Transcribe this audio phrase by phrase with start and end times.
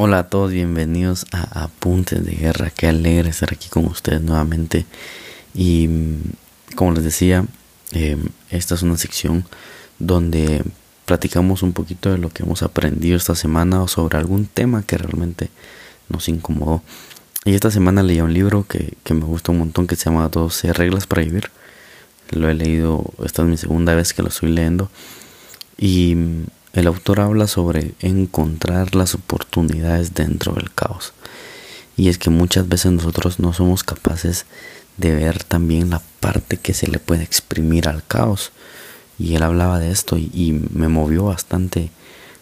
[0.00, 2.70] Hola a todos, bienvenidos a Apuntes de Guerra.
[2.70, 4.86] Qué alegre estar aquí con ustedes nuevamente.
[5.54, 7.44] Y mm, como les decía,
[7.90, 9.44] em, esta es una sección
[9.98, 10.62] donde
[11.04, 14.98] platicamos un poquito de lo que hemos aprendido esta semana o sobre algún tema que
[14.98, 15.50] realmente
[16.08, 16.80] nos incomodó.
[17.44, 20.28] Y esta semana leí un libro que, que me gusta un montón que se llama
[20.28, 21.50] 12 reglas para vivir.
[22.30, 24.92] Lo he leído, esta es mi segunda vez que lo estoy leyendo.
[25.76, 26.14] Y
[26.72, 31.12] el autor habla sobre encontrar las oportunidades dentro del caos.
[31.96, 34.46] Y es que muchas veces nosotros no somos capaces
[34.98, 38.52] de ver también la parte que se le puede exprimir al caos.
[39.18, 41.90] Y él hablaba de esto y, me movió bastante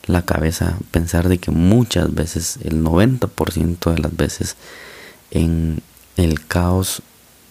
[0.06, 4.56] la cabeza pensar de que muchas veces, el 90% de las veces,
[5.30, 5.80] en
[6.16, 7.02] el caos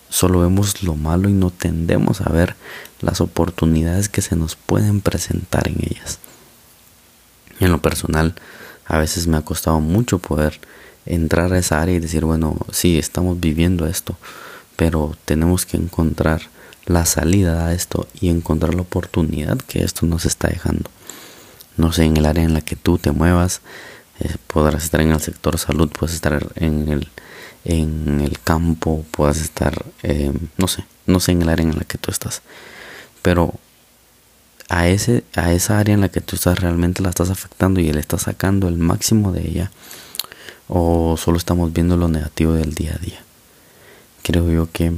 [0.09, 2.55] solo vemos lo malo y no tendemos a ver
[3.01, 6.19] las oportunidades que se nos pueden presentar en ellas.
[7.59, 8.35] En lo personal,
[8.85, 10.59] a veces me ha costado mucho poder
[11.05, 14.17] entrar a esa área y decir, bueno, sí, estamos viviendo esto,
[14.75, 16.41] pero tenemos que encontrar
[16.85, 20.89] la salida a esto y encontrar la oportunidad que esto nos está dejando
[21.77, 23.61] no sé, en el área en la que tú te muevas,
[24.19, 27.09] eh, podrás estar en el sector salud, puedes estar en el,
[27.63, 31.83] en el campo, puedas estar, eh, no sé, no sé en el área en la
[31.83, 32.41] que tú estás,
[33.21, 33.53] pero
[34.69, 37.91] a, ese, a esa área en la que tú estás realmente la estás afectando y
[37.91, 39.71] le estás sacando el máximo de ella,
[40.67, 43.21] o solo estamos viendo lo negativo del día a día.
[44.23, 44.93] Creo yo que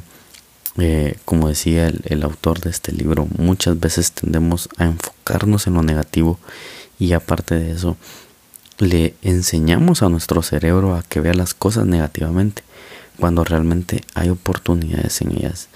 [0.79, 5.81] eh, como decía el, autor de este libro, muchas veces tendemos a enfocarnos en lo
[5.81, 6.39] negativo
[6.99, 7.97] y aparte de eso,
[8.77, 12.61] le enseñamos a nuestro cerebro a que vea las cosas negativamente
[13.19, 15.67] cuando realmente hay oportunidades en ellas.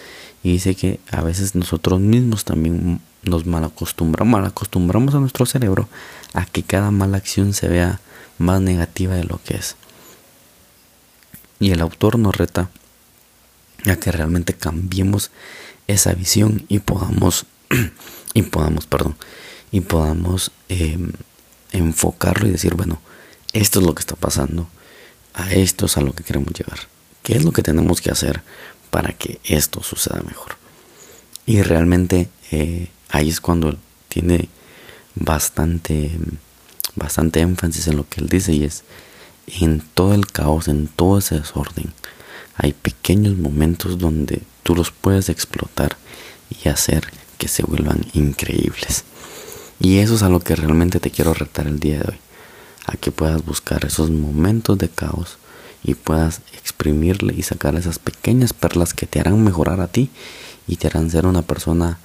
[0.43, 5.87] Y dice que a veces nosotros mismos también nos malacostumbramos, malacostumbramos a nuestro cerebro
[6.33, 7.99] a que cada mala acción se vea
[8.37, 9.75] más negativa de lo que es.
[11.59, 12.69] Y el autor nos reta
[13.85, 15.31] a que realmente cambiemos
[15.87, 17.45] esa visión y podamos,
[18.33, 19.15] y podamos, perdón,
[19.71, 21.11] y podamos em,
[21.71, 22.99] enfocarlo y decir, bueno,
[23.53, 24.67] esto es lo que está pasando,
[25.33, 26.79] a esto es a lo que queremos llegar.
[27.23, 28.41] ¿Qué es lo que tenemos que hacer
[28.89, 30.55] para que esto suceda mejor?
[31.45, 33.77] Y realmente eh, ahí es cuando
[34.09, 34.49] tiene
[35.15, 36.11] bastante,
[36.95, 38.83] bastante énfasis en lo que él dice y es
[39.47, 41.93] en todo el caos, en todo ese desorden,
[42.55, 45.97] hay pequeños momentos donde tú los puedes explotar
[46.63, 47.07] y hacer
[47.37, 49.03] que se vuelvan increíbles.
[49.79, 52.19] Y eso es a lo que realmente te quiero retar el día de hoy.
[52.85, 55.37] A que puedas buscar esos momentos de caos
[55.83, 60.09] y puedas exprimirle y sacar esas pequeñas perlas que te harán mejorar a ti
[60.67, 61.99] y te harán ser una persona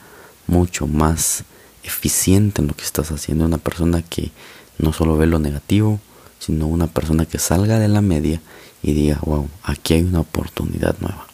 [0.47, 1.45] mucho más
[1.83, 3.45] eficiente en lo que estás haciendo.
[3.45, 4.31] Una persona que
[4.79, 6.01] no solo ve lo negativo,
[6.39, 8.41] sino una persona que salga de la media
[8.83, 11.27] y diga, wow, aquí hay una oportunidad nueva.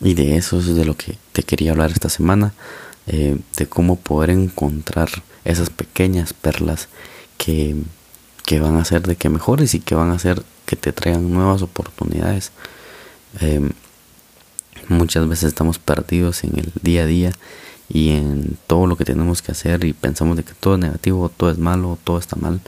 [0.00, 2.52] Y de eso es de lo que te quería hablar esta semana,
[3.06, 5.08] eh, de cómo poder encontrar
[5.44, 6.88] esas pequeñas perlas
[7.38, 7.76] que,
[8.44, 11.32] que, van a hacer de que mejores y que van a hacer que te traigan
[11.32, 12.50] nuevas oportunidades.
[13.40, 13.68] Eh,
[14.88, 17.32] muchas veces estamos perdidos en el día a día
[17.94, 21.28] y en todo lo que tenemos que hacer y pensamos de que todo es negativo,
[21.28, 22.60] todo es malo, todo está mal,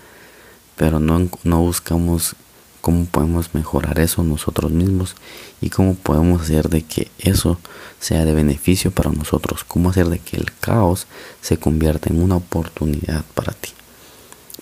[0.77, 2.37] pero no, no buscamos
[2.81, 5.17] cómo podemos mejorar eso nosotros mismos
[5.61, 7.59] y cómo podemos hacer de que eso
[7.99, 11.09] sea de beneficio para nosotros, cómo hacer de que el caos
[11.41, 13.71] se convierta en una oportunidad para ti.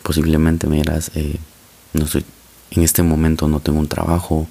[0.03, 1.37] Posiblemente me dirás, eh,
[1.93, 2.25] no estoy,
[2.71, 4.47] en este momento no tengo un trabajo,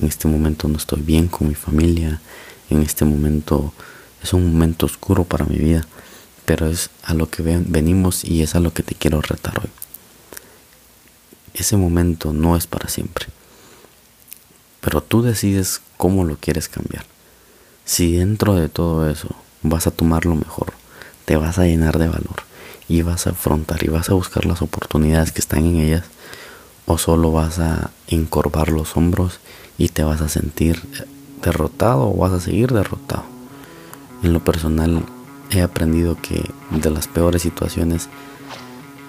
[0.00, 2.18] en este momento no estoy bien con mi familia,
[2.70, 3.74] en este momento
[4.22, 5.86] es un momento oscuro para mi vida,
[6.44, 9.70] pero es a lo que venimos y es a lo que te quiero retar hoy
[11.54, 13.26] ese momento no es para siempre.
[14.80, 17.04] Pero tú decides cómo lo quieres cambiar.
[17.84, 19.28] Si dentro de todo eso
[19.62, 20.72] vas a tomar lo mejor,
[21.24, 22.44] te vas a llenar de valor
[22.88, 26.04] y vas a afrontar y vas a buscar las oportunidades que están en ellas,
[26.86, 29.38] o solo vas a encorvar los hombros
[29.78, 30.82] y te vas a sentir
[31.42, 33.24] derrotado o vas a seguir derrotado.
[34.22, 35.04] En lo personal
[35.50, 38.08] he aprendido que de las peores situaciones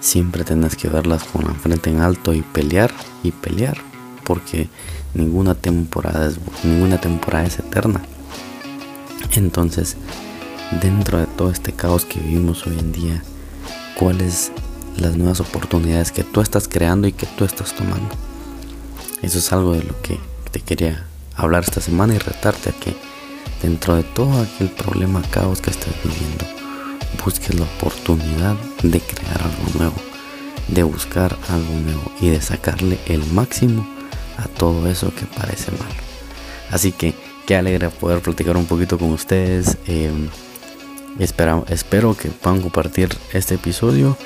[0.00, 2.92] siempre tenés que verlas con la frente en alto y pelear
[3.22, 3.78] y pelear
[4.24, 4.68] porque
[5.14, 8.02] ninguna temporada es ninguna temporada es eterna.
[9.36, 9.96] Entonces
[10.80, 13.22] dentro de todo este caos que vivimos hoy en día
[13.98, 14.52] cuáles
[14.96, 18.08] las nuevas oportunidades que tú estás creando y que tú estás tomando
[19.22, 20.18] eso es algo de lo que
[20.50, 21.06] te quería
[21.36, 22.94] hablar esta semana y retarte a que
[23.62, 26.62] dentro de todo aquel problema caos que estés viviendo
[27.24, 29.96] busques la oportunidad de crear algo nuevo,
[30.68, 33.86] de buscar algo nuevo y de sacarle el máximo
[34.38, 35.94] a todo eso que parece malo.
[36.70, 37.14] Así que
[37.46, 39.76] qué alegre poder platicar un poquito con ustedes.
[39.86, 40.28] Em,
[41.18, 44.16] espero, espero que puedan compartir este episodio